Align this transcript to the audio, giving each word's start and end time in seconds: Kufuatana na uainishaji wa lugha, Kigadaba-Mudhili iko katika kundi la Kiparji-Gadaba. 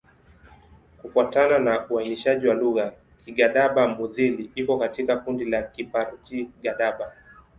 Kufuatana 1.01 1.59
na 1.59 1.87
uainishaji 1.89 2.47
wa 2.47 2.55
lugha, 2.55 2.93
Kigadaba-Mudhili 3.25 4.51
iko 4.55 4.77
katika 4.77 5.17
kundi 5.17 5.45
la 5.45 5.61
Kiparji-Gadaba. 5.63 7.11